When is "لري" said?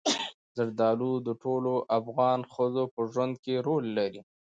3.97-4.21